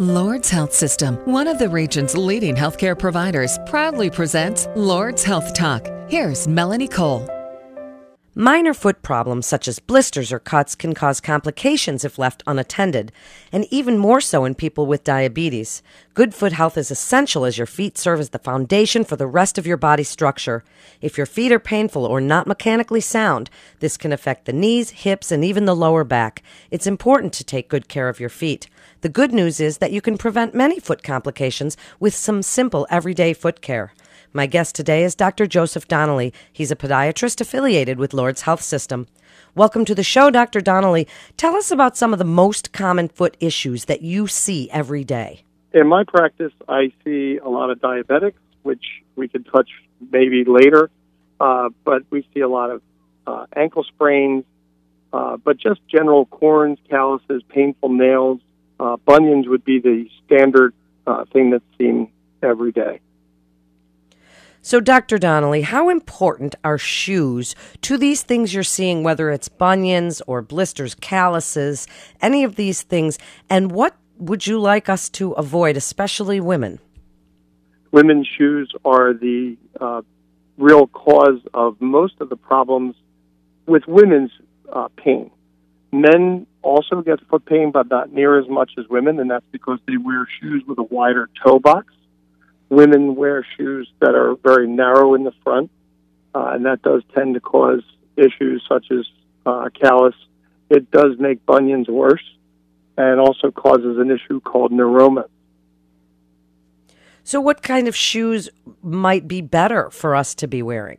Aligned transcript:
Lourdes 0.00 0.48
Health 0.48 0.72
System, 0.72 1.16
one 1.26 1.46
of 1.46 1.58
the 1.58 1.68
region's 1.68 2.16
leading 2.16 2.56
healthcare 2.56 2.98
providers, 2.98 3.58
proudly 3.66 4.08
presents 4.08 4.66
Lourdes 4.74 5.22
Health 5.22 5.52
Talk. 5.52 5.86
Here's 6.08 6.48
Melanie 6.48 6.88
Cole. 6.88 7.39
Minor 8.36 8.74
foot 8.74 9.02
problems 9.02 9.44
such 9.44 9.66
as 9.66 9.80
blisters 9.80 10.32
or 10.32 10.38
cuts 10.38 10.76
can 10.76 10.94
cause 10.94 11.20
complications 11.20 12.04
if 12.04 12.16
left 12.16 12.44
unattended, 12.46 13.10
and 13.50 13.66
even 13.72 13.98
more 13.98 14.20
so 14.20 14.44
in 14.44 14.54
people 14.54 14.86
with 14.86 15.02
diabetes. 15.02 15.82
Good 16.14 16.32
foot 16.32 16.52
health 16.52 16.78
is 16.78 16.92
essential 16.92 17.44
as 17.44 17.58
your 17.58 17.66
feet 17.66 17.98
serve 17.98 18.20
as 18.20 18.30
the 18.30 18.38
foundation 18.38 19.02
for 19.02 19.16
the 19.16 19.26
rest 19.26 19.58
of 19.58 19.66
your 19.66 19.76
body 19.76 20.04
structure. 20.04 20.62
If 21.00 21.16
your 21.16 21.26
feet 21.26 21.50
are 21.50 21.58
painful 21.58 22.04
or 22.06 22.20
not 22.20 22.46
mechanically 22.46 23.00
sound, 23.00 23.50
this 23.80 23.96
can 23.96 24.12
affect 24.12 24.44
the 24.44 24.52
knees, 24.52 24.90
hips, 24.90 25.32
and 25.32 25.44
even 25.44 25.64
the 25.64 25.74
lower 25.74 26.04
back. 26.04 26.40
It's 26.70 26.86
important 26.86 27.32
to 27.32 27.44
take 27.44 27.68
good 27.68 27.88
care 27.88 28.08
of 28.08 28.20
your 28.20 28.28
feet. 28.28 28.68
The 29.00 29.08
good 29.08 29.32
news 29.32 29.58
is 29.58 29.78
that 29.78 29.90
you 29.90 30.00
can 30.00 30.16
prevent 30.16 30.54
many 30.54 30.78
foot 30.78 31.02
complications 31.02 31.76
with 31.98 32.14
some 32.14 32.42
simple 32.42 32.86
everyday 32.90 33.32
foot 33.32 33.60
care. 33.60 33.92
My 34.32 34.46
guest 34.46 34.76
today 34.76 35.02
is 35.02 35.16
Dr. 35.16 35.48
Joseph 35.48 35.88
Donnelly. 35.88 36.32
He's 36.52 36.70
a 36.70 36.76
podiatrist 36.76 37.40
affiliated 37.40 37.98
with 37.98 38.14
Lourdes 38.14 38.42
Health 38.42 38.62
System. 38.62 39.08
Welcome 39.56 39.84
to 39.86 39.94
the 39.94 40.04
show, 40.04 40.30
Dr. 40.30 40.60
Donnelly. 40.60 41.08
Tell 41.36 41.56
us 41.56 41.72
about 41.72 41.96
some 41.96 42.12
of 42.12 42.20
the 42.20 42.24
most 42.24 42.72
common 42.72 43.08
foot 43.08 43.36
issues 43.40 43.86
that 43.86 44.02
you 44.02 44.28
see 44.28 44.70
every 44.70 45.02
day. 45.02 45.42
In 45.74 45.88
my 45.88 46.04
practice, 46.04 46.52
I 46.68 46.92
see 47.04 47.38
a 47.38 47.48
lot 47.48 47.70
of 47.70 47.80
diabetics, 47.80 48.38
which 48.62 48.84
we 49.16 49.26
could 49.26 49.46
touch 49.46 49.68
maybe 50.12 50.44
later, 50.44 50.90
uh, 51.40 51.70
but 51.84 52.04
we 52.10 52.24
see 52.32 52.38
a 52.38 52.48
lot 52.48 52.70
of 52.70 52.82
uh, 53.26 53.46
ankle 53.56 53.82
sprains, 53.82 54.44
uh, 55.12 55.38
but 55.38 55.56
just 55.56 55.80
general 55.88 56.26
corns, 56.26 56.78
calluses, 56.88 57.42
painful 57.48 57.88
nails, 57.88 58.38
uh, 58.78 58.96
bunions 58.98 59.48
would 59.48 59.64
be 59.64 59.80
the 59.80 60.08
standard 60.24 60.72
uh, 61.04 61.24
thing 61.32 61.50
that's 61.50 61.64
seen 61.78 62.12
every 62.44 62.70
day. 62.70 63.00
So, 64.62 64.78
Dr. 64.78 65.16
Donnelly, 65.16 65.62
how 65.62 65.88
important 65.88 66.54
are 66.62 66.76
shoes 66.76 67.54
to 67.80 67.96
these 67.96 68.22
things 68.22 68.52
you're 68.52 68.62
seeing, 68.62 69.02
whether 69.02 69.30
it's 69.30 69.48
bunions 69.48 70.20
or 70.26 70.42
blisters, 70.42 70.94
calluses, 70.94 71.86
any 72.20 72.44
of 72.44 72.56
these 72.56 72.82
things? 72.82 73.18
And 73.48 73.72
what 73.72 73.96
would 74.18 74.46
you 74.46 74.60
like 74.60 74.90
us 74.90 75.08
to 75.10 75.32
avoid, 75.32 75.78
especially 75.78 76.40
women? 76.40 76.78
Women's 77.90 78.26
shoes 78.26 78.70
are 78.84 79.14
the 79.14 79.56
uh, 79.80 80.02
real 80.58 80.86
cause 80.88 81.40
of 81.54 81.80
most 81.80 82.20
of 82.20 82.28
the 82.28 82.36
problems 82.36 82.96
with 83.66 83.84
women's 83.88 84.30
uh, 84.70 84.88
pain. 84.94 85.30
Men 85.90 86.46
also 86.60 87.00
get 87.00 87.18
foot 87.28 87.46
pain, 87.46 87.70
but 87.72 87.88
not 87.88 88.12
near 88.12 88.38
as 88.38 88.46
much 88.46 88.72
as 88.76 88.86
women, 88.88 89.18
and 89.20 89.30
that's 89.30 89.46
because 89.52 89.78
they 89.88 89.96
wear 89.96 90.28
shoes 90.38 90.62
with 90.68 90.78
a 90.78 90.82
wider 90.82 91.30
toe 91.42 91.58
box. 91.58 91.94
Women 92.70 93.16
wear 93.16 93.44
shoes 93.56 93.90
that 94.00 94.14
are 94.14 94.36
very 94.36 94.66
narrow 94.66 95.14
in 95.14 95.24
the 95.24 95.32
front, 95.44 95.70
uh, 96.34 96.52
and 96.54 96.64
that 96.64 96.82
does 96.82 97.02
tend 97.14 97.34
to 97.34 97.40
cause 97.40 97.82
issues 98.16 98.64
such 98.68 98.86
as 98.90 99.06
uh, 99.44 99.68
callus. 99.78 100.14
It 100.70 100.90
does 100.90 101.18
make 101.18 101.44
bunions 101.44 101.88
worse 101.88 102.22
and 102.96 103.20
also 103.20 103.50
causes 103.50 103.98
an 103.98 104.10
issue 104.10 104.40
called 104.40 104.72
neuroma. 104.72 105.24
So, 107.24 107.40
what 107.40 107.62
kind 107.62 107.88
of 107.88 107.96
shoes 107.96 108.48
might 108.82 109.28
be 109.28 109.40
better 109.40 109.90
for 109.90 110.14
us 110.14 110.34
to 110.36 110.48
be 110.48 110.62
wearing? 110.62 110.98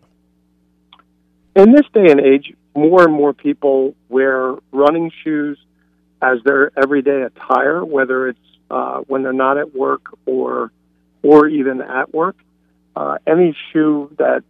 In 1.55 1.73
this 1.73 1.85
day 1.93 2.09
and 2.09 2.19
age, 2.19 2.53
more 2.75 3.03
and 3.03 3.13
more 3.13 3.33
people 3.33 3.95
wear 4.09 4.55
running 4.71 5.11
shoes 5.23 5.57
as 6.21 6.37
their 6.45 6.71
everyday 6.81 7.23
attire, 7.23 7.83
whether 7.83 8.29
it's 8.29 8.39
uh, 8.69 8.99
when 9.07 9.23
they're 9.23 9.33
not 9.33 9.57
at 9.57 9.75
work 9.75 10.17
or 10.25 10.71
or 11.23 11.47
even 11.47 11.81
at 11.81 12.13
work. 12.13 12.35
Uh, 12.95 13.17
any 13.25 13.55
shoe 13.71 14.13
that, 14.17 14.43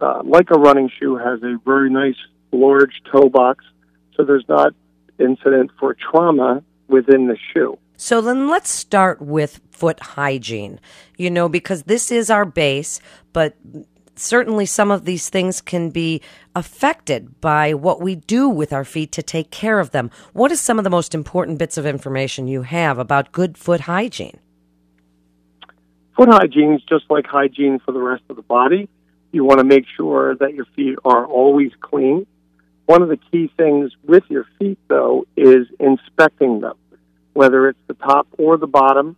uh, 0.00 0.22
like 0.24 0.50
a 0.50 0.58
running 0.58 0.90
shoe, 0.98 1.16
has 1.16 1.42
a 1.42 1.58
very 1.64 1.90
nice 1.90 2.16
large 2.52 3.02
toe 3.10 3.28
box, 3.28 3.64
so 4.16 4.24
there's 4.24 4.44
not 4.48 4.74
incident 5.18 5.70
for 5.78 5.94
trauma 5.94 6.62
within 6.88 7.26
the 7.26 7.36
shoe. 7.52 7.78
So 7.96 8.20
then 8.20 8.48
let's 8.48 8.70
start 8.70 9.22
with 9.22 9.60
foot 9.70 10.00
hygiene, 10.00 10.80
you 11.16 11.30
know, 11.30 11.48
because 11.48 11.84
this 11.84 12.10
is 12.10 12.30
our 12.30 12.44
base, 12.44 13.00
but 13.32 13.56
certainly 14.16 14.66
some 14.66 14.90
of 14.90 15.04
these 15.04 15.28
things 15.28 15.60
can 15.60 15.90
be 15.90 16.20
affected 16.54 17.40
by 17.40 17.74
what 17.74 18.00
we 18.00 18.16
do 18.16 18.48
with 18.48 18.72
our 18.72 18.84
feet 18.84 19.12
to 19.12 19.22
take 19.22 19.50
care 19.50 19.78
of 19.78 19.90
them. 19.90 20.10
What 20.32 20.52
is 20.52 20.60
some 20.60 20.78
of 20.78 20.84
the 20.84 20.90
most 20.90 21.14
important 21.14 21.58
bits 21.58 21.78
of 21.78 21.86
information 21.86 22.48
you 22.48 22.62
have 22.62 22.98
about 22.98 23.32
good 23.32 23.56
foot 23.56 23.82
hygiene? 23.82 24.38
Foot 26.16 26.28
hygiene 26.28 26.74
is 26.74 26.82
just 26.82 27.04
like 27.08 27.26
hygiene 27.26 27.78
for 27.84 27.92
the 27.92 28.00
rest 28.00 28.22
of 28.28 28.36
the 28.36 28.42
body. 28.42 28.88
You 29.32 29.44
want 29.44 29.58
to 29.58 29.64
make 29.64 29.84
sure 29.96 30.34
that 30.36 30.54
your 30.54 30.66
feet 30.76 30.96
are 31.04 31.26
always 31.26 31.72
clean. 31.80 32.26
One 32.84 33.02
of 33.02 33.08
the 33.08 33.16
key 33.16 33.50
things 33.56 33.92
with 34.04 34.24
your 34.28 34.46
feet, 34.58 34.78
though, 34.88 35.26
is 35.36 35.66
inspecting 35.80 36.60
them, 36.60 36.76
whether 37.32 37.68
it's 37.68 37.78
the 37.86 37.94
top 37.94 38.26
or 38.36 38.58
the 38.58 38.66
bottom, 38.66 39.16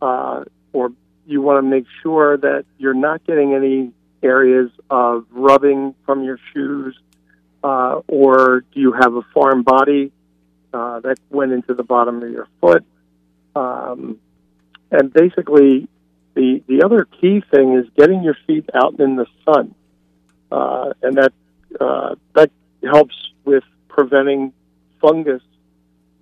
uh, 0.00 0.44
or 0.72 0.92
you 1.26 1.42
want 1.42 1.58
to 1.58 1.68
make 1.68 1.84
sure 2.02 2.38
that 2.38 2.64
you're 2.78 2.94
not 2.94 3.26
getting 3.26 3.54
any 3.54 3.92
areas 4.22 4.70
of 4.88 5.26
rubbing 5.30 5.94
from 6.06 6.24
your 6.24 6.38
shoes, 6.54 6.98
uh, 7.62 8.00
or 8.08 8.64
do 8.72 8.80
you 8.80 8.92
have 8.92 9.14
a 9.14 9.22
foreign 9.34 9.62
body 9.62 10.12
uh, 10.72 11.00
that 11.00 11.18
went 11.28 11.52
into 11.52 11.74
the 11.74 11.82
bottom 11.82 12.22
of 12.22 12.30
your 12.30 12.48
foot? 12.60 12.84
Um, 13.54 14.18
and 14.90 15.12
basically, 15.12 15.88
the 16.34 16.62
the 16.66 16.82
other 16.82 17.06
key 17.20 17.42
thing 17.50 17.74
is 17.74 17.86
getting 17.96 18.22
your 18.22 18.36
feet 18.46 18.68
out 18.74 18.98
in 19.00 19.16
the 19.16 19.26
sun, 19.44 19.74
uh, 20.50 20.92
and 21.02 21.16
that 21.16 21.32
uh, 21.80 22.14
that 22.34 22.50
helps 22.82 23.14
with 23.44 23.64
preventing 23.88 24.52
fungus 25.00 25.42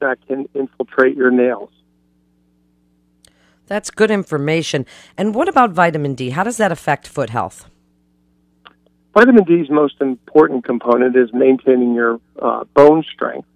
that 0.00 0.18
can 0.26 0.48
infiltrate 0.54 1.16
your 1.16 1.30
nails. 1.30 1.70
That's 3.66 3.90
good 3.90 4.10
information. 4.10 4.86
And 5.16 5.34
what 5.34 5.48
about 5.48 5.72
vitamin 5.72 6.14
D? 6.14 6.30
How 6.30 6.42
does 6.42 6.56
that 6.56 6.72
affect 6.72 7.06
foot 7.06 7.30
health? 7.30 7.68
Vitamin 9.12 9.44
D's 9.44 9.68
most 9.68 10.00
important 10.00 10.64
component 10.64 11.16
is 11.16 11.32
maintaining 11.32 11.94
your 11.94 12.20
uh, 12.40 12.64
bone 12.74 13.04
strength. 13.12 13.48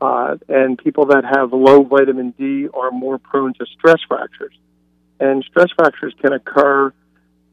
Uh, 0.00 0.36
and 0.48 0.76
people 0.76 1.06
that 1.06 1.24
have 1.24 1.52
low 1.52 1.82
vitamin 1.82 2.30
D 2.36 2.68
are 2.74 2.90
more 2.90 3.18
prone 3.18 3.54
to 3.54 3.66
stress 3.66 4.00
fractures. 4.08 4.54
And 5.20 5.44
stress 5.44 5.68
fractures 5.76 6.14
can 6.20 6.32
occur 6.32 6.92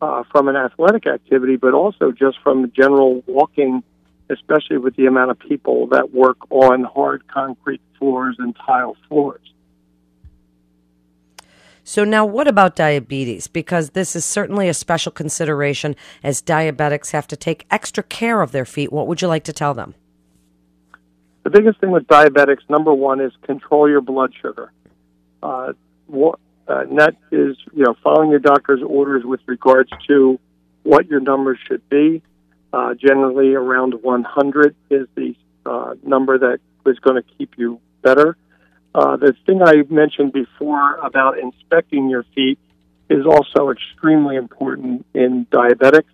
uh, 0.01 0.23
from 0.31 0.47
an 0.47 0.55
athletic 0.55 1.05
activity, 1.05 1.57
but 1.57 1.73
also 1.73 2.11
just 2.11 2.39
from 2.43 2.71
general 2.75 3.23
walking, 3.27 3.83
especially 4.29 4.77
with 4.77 4.95
the 4.95 5.05
amount 5.05 5.31
of 5.31 5.39
people 5.39 5.87
that 5.87 6.13
work 6.13 6.37
on 6.49 6.83
hard 6.83 7.27
concrete 7.27 7.81
floors 7.99 8.35
and 8.39 8.55
tile 8.55 8.97
floors. 9.07 9.41
So, 11.83 12.03
now 12.03 12.25
what 12.25 12.47
about 12.47 12.75
diabetes? 12.75 13.47
Because 13.47 13.91
this 13.91 14.15
is 14.15 14.23
certainly 14.23 14.69
a 14.69 14.73
special 14.73 15.11
consideration 15.11 15.95
as 16.23 16.41
diabetics 16.41 17.11
have 17.11 17.27
to 17.27 17.35
take 17.35 17.65
extra 17.71 18.03
care 18.03 18.41
of 18.41 18.51
their 18.51 18.65
feet. 18.65 18.91
What 18.91 19.07
would 19.07 19.21
you 19.21 19.27
like 19.27 19.43
to 19.45 19.53
tell 19.53 19.73
them? 19.73 19.95
The 21.43 21.49
biggest 21.49 21.79
thing 21.79 21.89
with 21.89 22.05
diabetics, 22.07 22.69
number 22.69 22.93
one, 22.93 23.19
is 23.19 23.31
control 23.41 23.89
your 23.89 24.01
blood 24.01 24.31
sugar. 24.39 24.71
Uh, 25.41 25.73
what, 26.05 26.39
uh, 26.71 26.81
and 26.81 26.99
that 26.99 27.15
is, 27.31 27.57
you 27.73 27.83
know, 27.83 27.95
following 28.01 28.29
your 28.29 28.39
doctor's 28.39 28.81
orders 28.85 29.23
with 29.25 29.41
regards 29.45 29.89
to 30.07 30.39
what 30.83 31.07
your 31.07 31.19
numbers 31.19 31.59
should 31.67 31.87
be. 31.89 32.21
Uh, 32.71 32.93
generally, 32.93 33.53
around 33.53 33.95
100 34.01 34.75
is 34.89 35.07
the 35.15 35.35
uh, 35.65 35.95
number 36.03 36.37
that 36.37 36.59
is 36.85 36.97
going 36.99 37.21
to 37.21 37.29
keep 37.37 37.57
you 37.57 37.79
better. 38.01 38.37
Uh, 38.95 39.17
the 39.17 39.35
thing 39.45 39.61
I 39.61 39.83
mentioned 39.89 40.31
before 40.31 40.95
about 40.97 41.39
inspecting 41.39 42.09
your 42.09 42.23
feet 42.35 42.57
is 43.09 43.25
also 43.25 43.69
extremely 43.69 44.37
important 44.37 45.05
in 45.13 45.45
diabetics. 45.51 46.09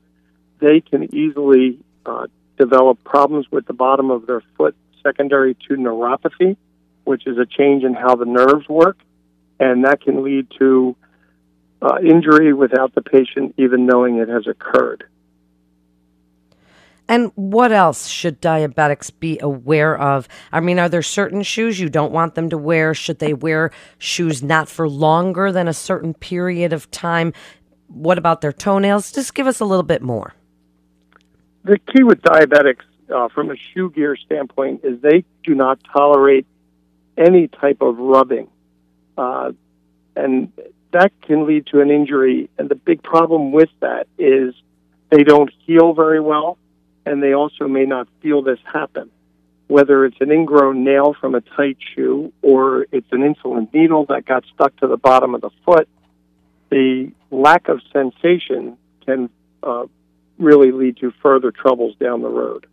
They 0.60 0.82
can 0.82 1.14
easily 1.16 1.80
uh, 2.06 2.28
develop 2.58 3.04
problems 3.04 3.46
with 3.52 3.68
the 3.68 3.74
bottom 3.74 4.10
of 4.10 4.26
their 4.26 4.42
foot 4.58 4.76
secondary 5.04 5.54
to 5.68 5.76
neuropathy, 5.76 6.58
which 7.04 7.28
is 7.28 7.38
a 7.38 7.46
change 7.46 7.84
in 7.84 7.94
how 7.94 8.16
the 8.16 8.26
nerves 8.26 8.68
work 8.68 8.98
and 9.60 9.86
that 9.86 10.02
can 10.02 10.24
lead 10.24 10.48
to 10.60 10.96
uh, 11.82 11.98
injury 12.04 12.54
without 12.54 12.94
the 12.96 13.02
patient 13.02 13.54
even 13.58 13.86
knowing 13.86 14.18
it 14.18 14.30
has 14.30 14.48
occurred. 14.48 15.06
And 17.10 17.32
what 17.36 17.72
else 17.72 18.08
should 18.08 18.42
diabetics 18.42 19.12
be 19.18 19.40
aware 19.42 19.98
of? 19.98 20.28
I 20.52 20.60
mean, 20.60 20.78
are 20.78 20.90
there 20.90 21.02
certain 21.02 21.42
shoes 21.42 21.80
you 21.80 21.90
don't 21.90 22.12
want 22.12 22.36
them 22.36 22.50
to 22.50 22.58
wear? 22.58 22.94
Should 22.94 23.20
they 23.20 23.34
wear 23.34 23.72
shoes 23.98 24.44
not 24.44 24.68
for 24.68 24.90
longer 24.90 25.52
than 25.52 25.70
a 25.70 25.74
certain 25.74 26.14
period 26.14 26.74
of 26.74 26.92
time? 26.92 27.32
What 27.88 28.18
about 28.18 28.42
their 28.42 28.52
toenails? 28.52 29.14
Just 29.14 29.34
give 29.36 29.48
us 29.48 29.62
a 29.62 29.66
little 29.66 29.84
bit 29.84 30.02
more. 30.02 30.34
The 31.64 31.80
key 31.80 32.04
with 32.04 32.22
diabetics, 32.22 32.84
uh, 33.14 33.30
from 33.30 33.52
a 33.52 33.56
shoe 33.56 33.90
gear 33.92 34.18
standpoint, 34.18 34.82
is 34.84 35.02
they 35.02 35.24
do 35.44 35.56
not 35.56 35.80
tolerate 35.94 36.46
any 37.18 37.48
type 37.48 37.82
of 37.82 37.98
rubbing. 37.98 38.50
Uh, 39.18 39.52
and 40.16 40.52
that 40.92 41.12
can 41.22 41.46
lead 41.46 41.68
to 41.68 41.82
an 41.82 41.92
injury. 41.92 42.50
And 42.58 42.70
the 42.70 42.76
big 42.76 43.04
problem 43.04 43.52
with 43.52 43.70
that 43.82 44.08
is 44.18 44.54
they 45.10 45.24
don't 45.24 45.52
heal 45.66 45.94
very 45.94 46.20
well, 46.20 46.58
and 47.06 47.22
they 47.22 47.34
also 47.34 47.68
may 47.68 47.86
not 47.86 48.08
feel 48.22 48.42
this 48.42 48.60
happen. 48.72 49.10
Whether 49.68 50.06
it's 50.06 50.18
an 50.22 50.32
ingrown 50.32 50.84
nail 50.84 51.14
from 51.20 51.36
a 51.36 51.42
tight 51.42 51.78
shoe 51.94 52.32
or 52.42 52.88
it's 52.92 53.12
an 53.12 53.22
insulin 53.22 53.72
needle 53.74 54.06
that 54.06 54.26
got 54.26 54.46
stuck 54.54 54.76
to 54.78 54.88
the 54.88 54.98
bottom 54.98 55.36
of 55.36 55.42
the 55.42 55.50
foot, 55.66 55.90
the 56.70 57.12
lack 57.32 57.68
of 57.68 57.82
sensation 57.92 58.78
can 59.06 59.30
uh, 59.64 59.86
really 60.38 60.72
lead 60.72 60.98
to 60.98 61.12
further 61.22 61.52
troubles 61.52 61.96
down 62.00 62.22
the 62.22 62.30
road. 62.30 62.66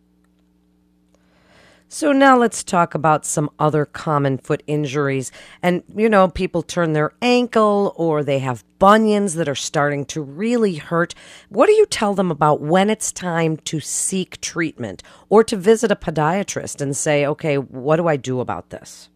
So 1.87 2.11
now 2.11 2.35
let's 2.35 2.63
talk 2.63 2.95
about 2.95 3.25
some 3.25 3.49
other 3.59 3.85
common 3.85 4.37
foot 4.39 4.63
injuries. 4.65 5.31
And, 5.61 5.83
you 5.95 6.09
know, 6.09 6.27
people 6.27 6.63
turn 6.63 6.93
their 6.93 7.13
ankle 7.21 7.93
or 7.95 8.23
they 8.23 8.39
have 8.39 8.63
bunions 8.79 9.35
that 9.35 9.47
are 9.47 9.55
starting 9.55 10.03
to 10.05 10.21
really 10.21 10.75
hurt. 10.75 11.13
What 11.49 11.67
do 11.67 11.73
you 11.73 11.85
tell 11.85 12.15
them 12.15 12.31
about 12.31 12.59
when 12.59 12.89
it's 12.89 13.11
time 13.11 13.57
to 13.57 13.79
seek 13.79 14.41
treatment 14.41 15.03
or 15.29 15.43
to 15.43 15.55
visit 15.55 15.91
a 15.91 15.95
podiatrist 15.95 16.81
and 16.81 16.97
say, 16.97 17.25
okay, 17.25 17.57
what 17.57 17.97
do 17.97 18.07
I 18.07 18.17
do 18.17 18.39
about 18.39 18.71
this? 18.71 19.09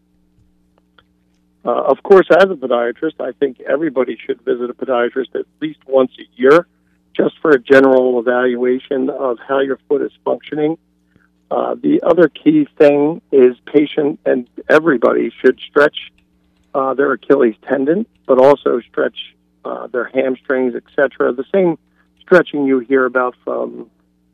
Uh, 1.65 1.71
of 1.71 2.01
course, 2.03 2.27
as 2.31 2.43
a 2.43 2.55
podiatrist, 2.55 3.19
I 3.19 3.31
think 3.33 3.59
everybody 3.61 4.17
should 4.25 4.41
visit 4.43 4.69
a 4.69 4.73
podiatrist 4.73 5.35
at 5.35 5.45
least 5.59 5.79
once 5.87 6.11
a 6.19 6.39
year 6.39 6.67
just 7.17 7.37
for 7.41 7.51
a 7.51 7.59
general 7.59 8.19
evaluation 8.19 9.09
of 9.09 9.39
how 9.45 9.59
your 9.59 9.79
foot 9.89 10.01
is 10.01 10.11
functioning 10.23 10.77
uh, 11.51 11.75
the 11.75 12.01
other 12.03 12.29
key 12.29 12.67
thing 12.77 13.21
is 13.31 13.55
patient 13.65 14.19
and 14.25 14.47
everybody 14.69 15.31
should 15.41 15.59
stretch 15.67 16.11
uh, 16.73 16.93
their 16.93 17.13
Achilles 17.13 17.55
tendon, 17.67 18.05
but 18.27 18.37
also 18.37 18.79
stretch 18.81 19.17
uh, 19.65 19.87
their 19.87 20.05
hamstrings, 20.05 20.75
etc. 20.75 21.33
The 21.33 21.45
same 21.51 21.77
stretching 22.21 22.65
you 22.65 22.79
hear 22.79 23.05
about 23.05 23.35
from 23.43 23.89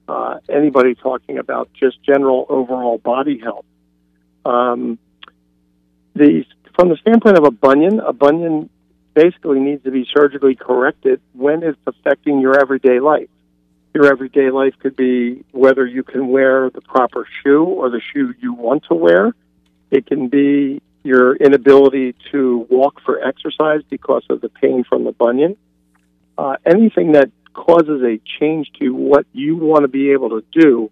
uh, 0.07 0.39
anybody 0.49 0.95
talking 0.95 1.37
about 1.37 1.69
just 1.73 2.03
general 2.03 2.45
overall 2.49 2.97
body 2.97 3.39
health. 3.39 3.65
Um, 4.43 4.99
the 6.13 6.45
from 6.75 6.89
the 6.89 6.97
standpoint 6.97 7.37
of 7.37 7.45
a 7.45 7.51
bunion, 7.51 8.01
a 8.01 8.11
bunion 8.11 8.69
basically 9.13 9.59
needs 9.59 9.81
to 9.85 9.91
be 9.91 10.05
surgically 10.13 10.55
corrected 10.55 11.21
when 11.31 11.63
it's 11.63 11.79
affecting 11.87 12.41
your 12.41 12.59
everyday 12.59 12.99
life 12.99 13.29
your 13.95 14.05
everyday 14.05 14.51
life 14.51 14.73
could 14.79 14.95
be 14.95 15.43
whether 15.51 15.87
you 15.87 16.03
can 16.03 16.27
wear 16.27 16.69
the 16.69 16.81
proper 16.81 17.25
shoe 17.41 17.63
or 17.63 17.89
the 17.89 18.01
shoe 18.13 18.35
you 18.39 18.53
want 18.53 18.83
to 18.89 18.93
wear. 18.93 19.33
It 19.89 20.05
can 20.05 20.27
be 20.27 20.81
your 21.03 21.35
inability 21.35 22.13
to 22.31 22.67
walk 22.69 22.99
for 23.05 23.23
exercise 23.25 23.81
because 23.89 24.23
of 24.29 24.41
the 24.41 24.49
pain 24.49 24.83
from 24.83 25.05
the 25.05 25.13
bunion. 25.13 25.55
Uh, 26.37 26.57
anything 26.65 27.13
that 27.13 27.31
causes 27.53 28.01
a 28.03 28.19
change 28.39 28.69
to 28.79 28.89
what 28.93 29.25
you 29.31 29.55
want 29.55 29.83
to 29.83 29.87
be 29.87 30.11
able 30.11 30.29
to 30.29 30.43
do 30.51 30.91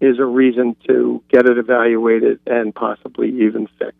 is 0.00 0.18
a 0.18 0.24
reason 0.24 0.74
to 0.86 1.22
get 1.28 1.44
it 1.46 1.58
evaluated 1.58 2.40
and 2.46 2.74
possibly 2.74 3.28
even 3.44 3.68
fixed. 3.78 3.98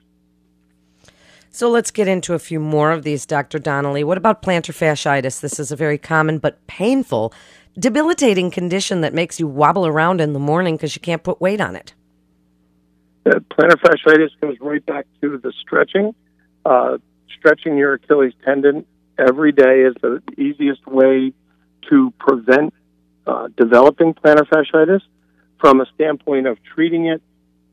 So 1.50 1.70
let's 1.70 1.90
get 1.90 2.08
into 2.08 2.34
a 2.34 2.38
few 2.38 2.60
more 2.60 2.92
of 2.92 3.02
these, 3.02 3.26
Dr. 3.26 3.58
Donnelly. 3.58 4.04
What 4.04 4.18
about 4.18 4.42
plantar 4.42 4.72
fasciitis? 4.72 5.40
This 5.40 5.58
is 5.58 5.72
a 5.72 5.76
very 5.76 5.98
common 5.98 6.38
but 6.38 6.64
painful 6.66 7.32
debilitating 7.78 8.50
condition 8.50 9.00
that 9.02 9.14
makes 9.14 9.38
you 9.38 9.46
wobble 9.46 9.86
around 9.86 10.20
in 10.20 10.32
the 10.32 10.38
morning 10.38 10.76
because 10.76 10.96
you 10.96 11.00
can't 11.00 11.22
put 11.22 11.40
weight 11.40 11.60
on 11.60 11.76
it. 11.76 11.94
Uh, 13.24 13.38
plantar 13.50 13.76
fasciitis 13.76 14.30
goes 14.40 14.56
right 14.60 14.84
back 14.86 15.06
to 15.20 15.38
the 15.38 15.52
stretching. 15.60 16.14
Uh, 16.64 16.98
stretching 17.38 17.76
your 17.76 17.94
Achilles 17.94 18.32
tendon 18.44 18.84
every 19.18 19.52
day 19.52 19.82
is 19.82 19.94
the 20.02 20.22
easiest 20.36 20.86
way 20.86 21.32
to 21.88 22.12
prevent 22.18 22.74
uh, 23.26 23.48
developing 23.56 24.14
plantar 24.14 24.46
fasciitis. 24.48 25.00
From 25.60 25.80
a 25.80 25.86
standpoint 25.94 26.46
of 26.46 26.56
treating 26.62 27.06
it, 27.06 27.20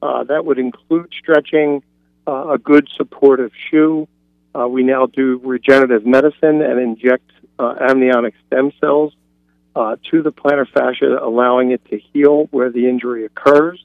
uh, 0.01 0.23
that 0.23 0.43
would 0.43 0.57
include 0.57 1.11
stretching, 1.19 1.83
uh, 2.27 2.49
a 2.49 2.57
good 2.57 2.87
supportive 2.95 3.51
shoe. 3.69 4.07
Uh, 4.53 4.67
we 4.67 4.83
now 4.83 5.05
do 5.05 5.39
regenerative 5.43 6.05
medicine 6.05 6.61
and 6.61 6.79
inject 6.79 7.29
amniotic 7.59 8.33
stem 8.47 8.71
cells 8.81 9.13
uh, 9.75 9.97
to 10.09 10.21
the 10.21 10.31
plantar 10.31 10.67
fascia, 10.67 11.17
allowing 11.21 11.71
it 11.71 11.83
to 11.89 11.99
heal 12.13 12.47
where 12.51 12.71
the 12.71 12.87
injury 12.87 13.25
occurs. 13.25 13.83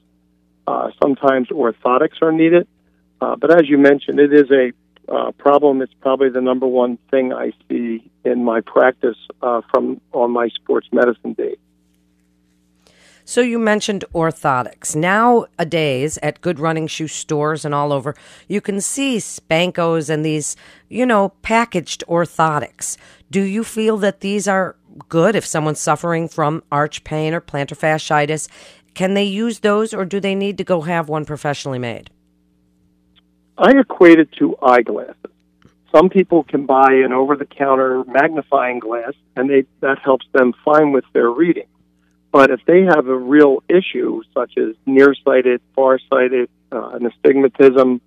Uh, 0.65 0.91
sometimes 1.01 1.49
orthotics 1.49 2.21
are 2.21 2.31
needed. 2.31 2.67
Uh, 3.19 3.35
but 3.35 3.51
as 3.51 3.69
you 3.69 3.77
mentioned, 3.77 4.19
it 4.19 4.33
is 4.33 4.49
a 4.51 4.71
uh, 5.11 5.31
problem. 5.31 5.81
It's 5.81 5.93
probably 6.01 6.29
the 6.29 6.41
number 6.41 6.65
one 6.65 6.97
thing 7.09 7.33
I 7.33 7.51
see 7.67 8.09
in 8.23 8.43
my 8.43 8.61
practice 8.61 9.17
uh, 9.41 9.61
from 9.69 9.99
on 10.13 10.31
my 10.31 10.47
sports 10.49 10.87
medicine 10.91 11.33
days. 11.33 11.57
So 13.31 13.39
you 13.39 13.59
mentioned 13.59 14.03
orthotics. 14.13 14.93
Nowadays, 14.93 16.19
at 16.21 16.41
good 16.41 16.59
running 16.59 16.85
shoe 16.87 17.07
stores 17.07 17.63
and 17.63 17.73
all 17.73 17.93
over, 17.93 18.13
you 18.49 18.59
can 18.59 18.81
see 18.81 19.19
Spencos 19.19 20.09
and 20.09 20.25
these, 20.25 20.57
you 20.89 21.05
know, 21.05 21.29
packaged 21.41 22.03
orthotics. 22.09 22.97
Do 23.29 23.41
you 23.41 23.63
feel 23.63 23.95
that 23.99 24.19
these 24.19 24.49
are 24.49 24.75
good 25.07 25.37
if 25.37 25.45
someone's 25.45 25.79
suffering 25.79 26.27
from 26.27 26.61
arch 26.73 27.05
pain 27.05 27.33
or 27.33 27.39
plantar 27.39 27.77
fasciitis? 27.77 28.49
Can 28.95 29.13
they 29.13 29.23
use 29.23 29.59
those 29.59 29.93
or 29.93 30.03
do 30.03 30.19
they 30.19 30.35
need 30.35 30.57
to 30.57 30.65
go 30.65 30.81
have 30.81 31.07
one 31.07 31.23
professionally 31.23 31.79
made? 31.79 32.09
I 33.57 33.71
equate 33.79 34.19
it 34.19 34.33
to 34.39 34.57
eyeglasses. 34.61 35.15
Some 35.89 36.09
people 36.09 36.43
can 36.43 36.65
buy 36.65 36.95
an 36.95 37.13
over 37.13 37.37
the 37.37 37.45
counter 37.45 38.03
magnifying 38.03 38.79
glass 38.79 39.13
and 39.37 39.49
they, 39.49 39.63
that 39.79 39.99
helps 39.99 40.25
them 40.33 40.51
fine 40.65 40.91
with 40.91 41.05
their 41.13 41.29
reading. 41.29 41.67
But 42.31 42.49
if 42.49 42.61
they 42.65 42.83
have 42.83 43.07
a 43.07 43.17
real 43.17 43.61
issue, 43.67 44.23
such 44.33 44.57
as 44.57 44.75
nearsighted, 44.85 45.61
farsighted, 45.75 46.49
uh, 46.71 46.91
an 46.91 47.05
astigmatism, 47.05 47.99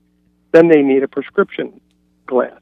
then 0.52 0.68
they 0.68 0.82
need 0.82 1.02
a 1.02 1.08
prescription 1.08 1.80
glass. 2.26 2.58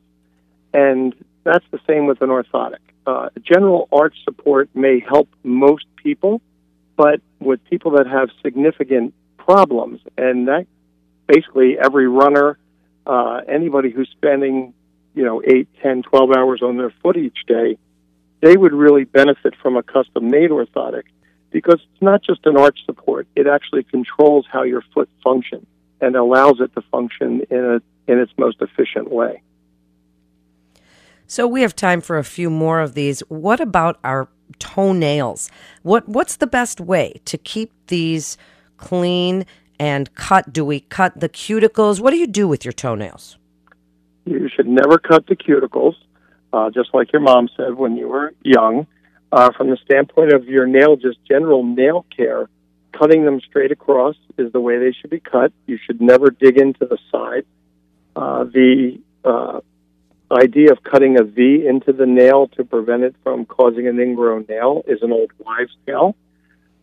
And 0.75 1.14
that's 1.44 1.64
the 1.70 1.79
same 1.87 2.06
with 2.06 2.20
an 2.20 2.31
orthotic. 2.31 2.79
Uh, 3.06 3.29
general 3.43 3.88
arch 3.93 4.17
support 4.25 4.70
may 4.75 5.00
help 5.00 5.29
most 5.44 5.85
people, 5.97 6.41
but 6.97 7.20
with 7.41 7.65
people 7.70 7.93
that 7.93 8.06
have 8.06 8.31
significant 8.43 9.15
problems, 9.37 10.00
and 10.17 10.49
that 10.49 10.67
basically 11.26 11.79
every 11.79 12.08
runner, 12.08 12.58
uh, 13.06 13.41
anybody 13.49 13.91
who's 13.91 14.08
spending, 14.11 14.73
you 15.15 15.25
know, 15.25 15.43
eight, 15.44 15.69
ten, 15.82 16.03
twelve 16.03 16.31
hours 16.31 16.62
on 16.62 16.76
their 16.76 16.93
foot 17.03 17.17
each 17.17 17.38
day, 17.46 17.77
they 18.41 18.56
would 18.56 18.72
really 18.72 19.05
benefit 19.05 19.55
from 19.60 19.77
a 19.77 19.82
custom 19.82 20.31
made 20.31 20.51
orthotic 20.51 21.05
because 21.53 21.81
it's 21.93 22.03
not 22.03 22.23
just 22.23 22.47
an 22.47 22.56
arch 22.56 22.79
support, 22.87 23.27
it 23.37 23.47
actually 23.47 23.85
controls 23.85 24.47
how 24.51 24.63
your 24.63 24.82
foot 24.94 25.09
functions 25.23 25.67
and 26.01 26.17
allows 26.17 26.61
it 26.61 26.75
to 26.75 26.82
function 26.91 27.43
in, 27.51 27.65
a, 27.65 28.11
in 28.11 28.19
its 28.19 28.32
most 28.37 28.61
efficient 28.61 29.11
way. 29.11 29.43
So 31.27 31.47
we 31.47 31.63
have 31.63 31.75
time 31.75 32.01
for 32.01 32.19
a 32.19 32.25
few 32.25 32.51
more 32.51 32.81
of 32.81 32.94
these. 32.94 33.21
What 33.29 33.61
about 33.61 33.99
our 34.05 34.29
toenails? 34.59 35.51
What 35.82 36.06
what's 36.06 36.37
the 36.37 36.47
best 36.47 36.79
way 36.79 37.21
to 37.25 37.39
keep 37.39 37.73
these 37.87 38.37
clean 38.77 39.47
and 39.79 40.15
cut? 40.15 40.53
Do 40.53 40.63
we 40.63 40.81
cut 40.81 41.19
the 41.19 41.31
cuticles? 41.31 42.01
What 42.01 42.11
do 42.11 42.19
you 42.19 42.27
do 42.27 42.47
with 42.47 42.67
your 42.67 42.73
toenails? 42.73 43.39
You 44.27 44.49
should 44.55 44.69
never 44.69 44.99
cut 44.99 45.27
the 45.27 45.35
cuticles, 45.35 45.94
uh, 46.53 46.71
just 46.71 46.91
like 46.93 47.13
your 47.13 47.23
mom 47.23 47.49
said 47.56 47.75
when 47.75 47.97
you 47.97 48.09
were 48.09 48.35
young. 48.43 48.87
Uh, 49.32 49.51
from 49.56 49.70
the 49.70 49.79
standpoint 49.79 50.31
of 50.31 50.44
your 50.44 50.67
nail, 50.67 50.94
just 50.94 51.17
general 51.24 51.65
nail 51.65 52.05
care, 52.15 52.51
cutting 52.93 53.24
them 53.24 53.41
straight 53.41 53.72
across 53.72 54.15
is 54.36 54.53
the 54.53 54.60
way 54.60 54.79
they 54.79 54.93
should 54.93 55.08
be 55.08 55.20
cut. 55.20 55.51
You 55.67 55.79
should 55.86 56.03
never 56.03 56.29
dig 56.29 56.58
into 56.58 56.84
the 56.84 56.98
side. 57.10 57.46
Uh, 58.15 58.44
the 58.44 59.01
uh, 59.24 59.60
idea 60.31 60.72
of 60.72 60.82
cutting 60.82 61.19
a 61.19 61.24
V 61.24 61.67
into 61.67 61.94
the 61.94 62.05
nail 62.05 62.48
to 62.48 62.65
prevent 62.65 63.05
it 63.05 63.15
from 63.22 63.46
causing 63.46 63.89
an 63.89 63.98
ingrown 63.98 64.44
nail 64.51 64.82
is 64.86 65.03
an 65.03 65.12
old 65.12 65.31
wives' 65.39 65.74
tale, 65.86 66.15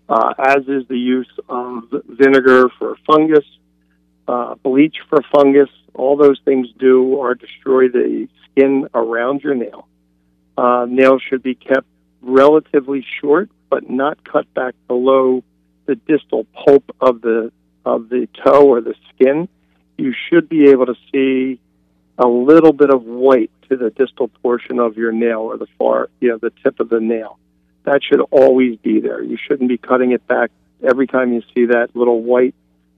uh, 0.09 0.33
as 0.39 0.67
is 0.67 0.87
the 0.87 0.97
use 0.97 1.29
of 1.47 1.83
vinegar 2.07 2.69
for 2.79 2.95
fungus, 3.05 3.45
uh, 4.27 4.55
bleach 4.55 4.97
for 5.07 5.21
fungus. 5.31 5.69
All 5.93 6.17
those 6.17 6.39
things 6.45 6.67
do 6.79 7.19
are 7.21 7.35
destroy 7.35 7.89
the 7.89 8.27
skin 8.45 8.89
around 8.95 9.41
your 9.41 9.53
nail. 9.53 9.87
Uh, 10.57 10.87
nails 10.89 11.21
should 11.29 11.43
be 11.43 11.53
kept 11.53 11.85
relatively 12.21 13.05
short, 13.21 13.49
but 13.69 13.89
not 13.89 14.23
cut 14.23 14.51
back 14.53 14.75
below 14.87 15.43
the 15.85 15.95
distal 15.95 16.45
pulp 16.53 16.83
of 17.01 17.21
the 17.21 17.51
of 17.85 18.09
the 18.09 18.27
toe 18.43 18.67
or 18.67 18.81
the 18.81 18.95
skin. 19.13 19.47
You 19.97 20.13
should 20.29 20.47
be 20.49 20.69
able 20.69 20.85
to 20.85 20.95
see 21.11 21.59
a 22.17 22.27
little 22.27 22.73
bit 22.73 22.89
of 22.89 23.03
white 23.03 23.51
to 23.69 23.77
the 23.77 23.89
distal 23.89 24.27
portion 24.41 24.79
of 24.79 24.97
your 24.97 25.11
nail 25.11 25.39
or 25.39 25.57
the 25.57 25.67
far, 25.77 26.09
you 26.19 26.29
know, 26.29 26.37
the 26.37 26.51
tip 26.63 26.79
of 26.79 26.89
the 26.89 26.99
nail. 26.99 27.39
That 27.83 28.01
should 28.03 28.21
always 28.31 28.77
be 28.77 28.99
there. 28.99 29.23
You 29.23 29.37
shouldn't 29.37 29.69
be 29.69 29.77
cutting 29.77 30.11
it 30.11 30.25
back 30.27 30.51
every 30.83 31.07
time 31.07 31.33
you 31.33 31.41
see 31.55 31.65
that 31.67 31.95
little 31.95 32.21
white 32.21 32.55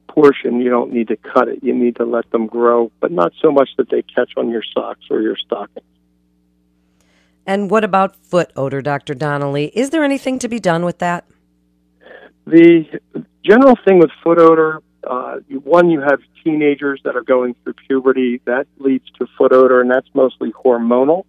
portion. 0.07 0.59
You 0.59 0.69
don't 0.69 0.91
need 0.91 1.09
to 1.09 1.17
cut 1.17 1.47
it. 1.47 1.63
You 1.63 1.73
need 1.73 1.97
to 1.97 2.05
let 2.05 2.29
them 2.31 2.47
grow, 2.47 2.91
but 2.99 3.11
not 3.11 3.33
so 3.41 3.51
much 3.51 3.69
that 3.77 3.89
they 3.89 4.01
catch 4.01 4.31
on 4.37 4.49
your 4.49 4.63
socks 4.73 5.05
or 5.09 5.21
your 5.21 5.37
stockings. 5.37 5.85
And 7.45 7.69
what 7.71 7.83
about 7.83 8.15
foot 8.15 8.51
odor, 8.55 8.81
Dr. 8.81 9.13
Donnelly? 9.13 9.71
Is 9.75 9.89
there 9.89 10.03
anything 10.03 10.39
to 10.39 10.47
be 10.47 10.59
done 10.59 10.85
with 10.85 10.99
that? 10.99 11.25
The 12.45 12.99
general 13.43 13.75
thing 13.85 13.99
with 13.99 14.11
foot 14.23 14.39
odor, 14.39 14.81
uh, 15.07 15.37
one, 15.63 15.89
you 15.89 16.01
have 16.01 16.19
teenagers 16.43 17.01
that 17.03 17.15
are 17.15 17.23
going 17.23 17.55
through 17.63 17.73
puberty. 17.87 18.41
That 18.45 18.67
leads 18.77 19.09
to 19.19 19.27
foot 19.37 19.53
odor, 19.53 19.81
and 19.81 19.89
that's 19.89 20.07
mostly 20.13 20.51
hormonal. 20.51 21.25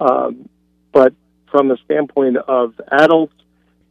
Um, 0.00 0.48
but 0.92 1.14
from 1.50 1.68
the 1.68 1.78
standpoint 1.84 2.36
of 2.36 2.74
adults, 2.90 3.34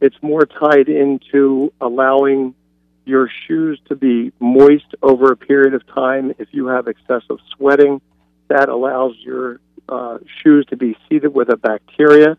it's 0.00 0.16
more 0.22 0.44
tied 0.44 0.88
into 0.88 1.72
allowing 1.80 2.54
your 3.06 3.30
shoes 3.46 3.80
to 3.88 3.94
be 3.94 4.32
moist 4.40 4.94
over 5.02 5.32
a 5.32 5.36
period 5.36 5.74
of 5.74 5.86
time. 5.86 6.34
If 6.38 6.48
you 6.52 6.66
have 6.66 6.88
excessive 6.88 7.38
sweating, 7.56 8.00
that 8.48 8.68
allows 8.68 9.14
your 9.20 9.60
uh, 9.88 10.18
shoes 10.42 10.66
to 10.70 10.76
be 10.76 10.96
seeded 11.08 11.34
with 11.34 11.48
a 11.48 11.56
bacteria. 11.56 12.36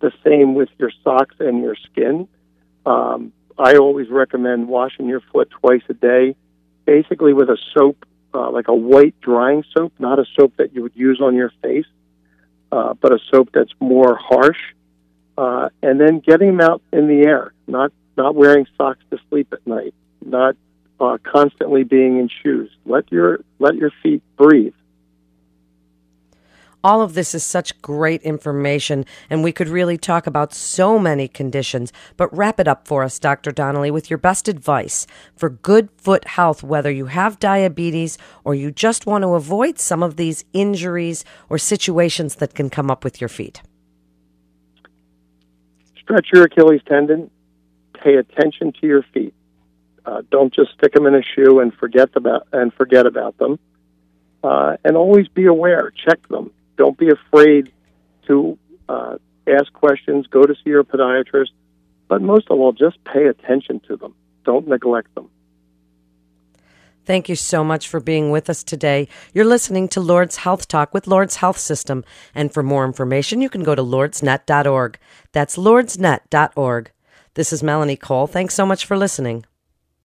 The 0.00 0.12
same 0.24 0.54
with 0.54 0.68
your 0.78 0.90
socks 1.04 1.36
and 1.38 1.62
your 1.62 1.76
skin. 1.76 2.28
Um, 2.84 3.32
I 3.58 3.76
always 3.76 4.08
recommend 4.08 4.68
washing 4.68 5.06
your 5.06 5.20
foot 5.32 5.50
twice 5.50 5.82
a 5.88 5.94
day, 5.94 6.34
basically 6.84 7.32
with 7.32 7.48
a 7.48 7.58
soap, 7.74 8.04
uh, 8.34 8.50
like 8.50 8.68
a 8.68 8.74
white 8.74 9.14
drying 9.20 9.64
soap, 9.76 9.92
not 9.98 10.18
a 10.18 10.24
soap 10.36 10.54
that 10.56 10.74
you 10.74 10.82
would 10.82 10.96
use 10.96 11.20
on 11.20 11.36
your 11.36 11.52
face, 11.62 11.86
uh, 12.72 12.94
but 12.94 13.12
a 13.12 13.18
soap 13.30 13.50
that's 13.52 13.72
more 13.78 14.16
harsh. 14.16 14.58
Uh, 15.38 15.68
and 15.82 16.00
then 16.00 16.20
getting 16.20 16.56
them 16.56 16.60
out 16.60 16.82
in 16.92 17.08
the 17.08 17.26
air, 17.26 17.52
not 17.66 17.92
not 18.16 18.34
wearing 18.34 18.66
socks 18.76 19.00
to 19.10 19.18
sleep 19.30 19.48
at 19.52 19.66
night, 19.66 19.94
not 20.24 20.56
uh, 21.00 21.16
constantly 21.22 21.84
being 21.84 22.18
in 22.18 22.28
shoes. 22.28 22.70
Let 22.84 23.10
your 23.10 23.40
let 23.58 23.76
your 23.76 23.90
feet 24.02 24.22
breathe. 24.36 24.74
All 26.84 27.00
of 27.00 27.14
this 27.14 27.32
is 27.32 27.44
such 27.44 27.80
great 27.80 28.22
information, 28.22 29.04
and 29.30 29.44
we 29.44 29.52
could 29.52 29.68
really 29.68 29.96
talk 29.96 30.26
about 30.26 30.52
so 30.52 30.98
many 30.98 31.28
conditions. 31.28 31.92
But 32.16 32.36
wrap 32.36 32.58
it 32.58 32.66
up 32.66 32.88
for 32.88 33.04
us, 33.04 33.20
Dr. 33.20 33.52
Donnelly, 33.52 33.92
with 33.92 34.10
your 34.10 34.18
best 34.18 34.48
advice 34.48 35.06
for 35.36 35.48
good 35.48 35.90
foot 35.96 36.26
health, 36.26 36.64
whether 36.64 36.90
you 36.90 37.06
have 37.06 37.38
diabetes 37.38 38.18
or 38.42 38.56
you 38.56 38.72
just 38.72 39.06
want 39.06 39.22
to 39.22 39.34
avoid 39.34 39.78
some 39.78 40.02
of 40.02 40.16
these 40.16 40.44
injuries 40.52 41.24
or 41.48 41.56
situations 41.56 42.36
that 42.36 42.54
can 42.54 42.68
come 42.68 42.90
up 42.90 43.04
with 43.04 43.20
your 43.20 43.28
feet. 43.28 43.62
Stretch 46.00 46.30
your 46.34 46.44
Achilles 46.44 46.82
tendon. 46.88 47.30
Pay 48.02 48.16
attention 48.16 48.72
to 48.80 48.86
your 48.88 49.04
feet. 49.14 49.34
Uh, 50.04 50.22
don't 50.32 50.52
just 50.52 50.72
stick 50.72 50.92
them 50.94 51.06
in 51.06 51.14
a 51.14 51.22
shoe 51.22 51.60
and 51.60 51.72
forget 51.74 52.10
about 52.16 52.48
and 52.52 52.74
forget 52.74 53.06
about 53.06 53.38
them. 53.38 53.60
Uh, 54.42 54.76
and 54.84 54.96
always 54.96 55.28
be 55.28 55.46
aware. 55.46 55.92
Check 56.04 56.26
them 56.26 56.50
don't 56.82 56.98
be 56.98 57.10
afraid 57.10 57.70
to 58.26 58.58
uh, 58.88 59.16
ask 59.46 59.72
questions, 59.72 60.26
go 60.26 60.42
to 60.42 60.52
see 60.52 60.70
your 60.70 60.82
podiatrist, 60.82 61.52
but 62.08 62.20
most 62.20 62.50
of 62.50 62.58
all, 62.58 62.72
just 62.72 62.96
pay 63.04 63.26
attention 63.26 63.80
to 63.86 63.96
them. 63.96 64.16
Don't 64.44 64.66
neglect 64.66 65.14
them. 65.14 65.30
Thank 67.04 67.28
you 67.28 67.36
so 67.36 67.62
much 67.62 67.86
for 67.86 68.00
being 68.00 68.32
with 68.32 68.50
us 68.50 68.64
today. 68.64 69.06
You're 69.32 69.44
listening 69.44 69.86
to 69.90 70.00
Lourdes 70.00 70.38
Health 70.38 70.66
Talk 70.66 70.92
with 70.92 71.06
Lourdes 71.06 71.36
Health 71.36 71.58
System. 71.58 72.04
And 72.34 72.52
for 72.52 72.64
more 72.64 72.84
information, 72.84 73.40
you 73.40 73.48
can 73.48 73.62
go 73.62 73.76
to 73.76 73.82
lourdesnet.org. 73.82 74.98
That's 75.30 75.56
lourdesnet.org. 75.56 76.90
This 77.34 77.52
is 77.52 77.62
Melanie 77.62 77.96
Cole. 77.96 78.26
Thanks 78.26 78.54
so 78.54 78.66
much 78.66 78.86
for 78.86 78.96
listening. 78.96 79.44